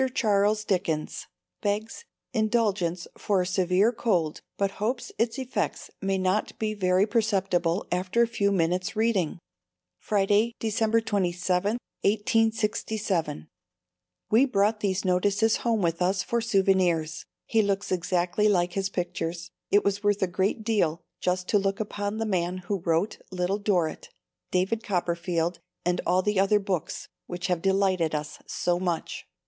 CHARLES 0.15 0.65
DICKENS 0.65 1.27
Begs 1.61 2.05
indulgence 2.33 3.07
for 3.19 3.43
a 3.43 3.45
Severe 3.45 3.91
Cold, 3.91 4.41
but 4.57 4.71
hopes 4.81 5.11
its 5.19 5.37
effects 5.37 5.91
may 6.01 6.17
not 6.17 6.57
be 6.57 6.73
very 6.73 7.05
perceptible 7.05 7.85
after 7.91 8.23
a 8.23 8.27
few 8.27 8.51
minutes' 8.51 8.95
Reading. 8.95 9.37
Friday, 9.99 10.53
December 10.59 11.01
27th, 11.01 11.77
1867. 12.01 13.47
We 14.31 14.45
brought 14.45 14.79
these 14.79 15.05
notices 15.05 15.57
home 15.57 15.83
with 15.83 16.01
us 16.01 16.23
for 16.23 16.41
souvenirs. 16.41 17.23
He 17.45 17.61
looks 17.61 17.91
exactly 17.91 18.49
like 18.49 18.73
his 18.73 18.89
pictures. 18.89 19.51
It 19.69 19.85
was 19.85 20.01
worth 20.03 20.23
a 20.23 20.27
great 20.27 20.63
deal 20.63 21.03
just 21.19 21.47
to 21.49 21.59
look 21.59 21.79
upon 21.79 22.17
the 22.17 22.25
man 22.25 22.57
who 22.65 22.79
wrote 22.79 23.19
Little 23.29 23.59
Dorrit, 23.59 24.09
David 24.49 24.81
Copperfield 24.83 25.59
and 25.85 26.01
all 26.07 26.23
the 26.23 26.39
other 26.39 26.57
books, 26.59 27.07
which 27.27 27.45
have 27.45 27.61
delighted 27.61 28.15
us 28.15 28.39
so 28.47 28.79
much. 28.79 29.27